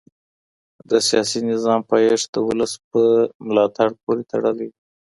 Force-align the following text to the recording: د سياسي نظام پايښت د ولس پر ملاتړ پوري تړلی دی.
د 0.89 0.91
سياسي 1.07 1.39
نظام 1.51 1.79
پايښت 1.91 2.27
د 2.31 2.35
ولس 2.47 2.73
پر 2.89 3.05
ملاتړ 3.47 3.89
پوري 4.01 4.23
تړلی 4.31 4.67
دی. 4.73 4.81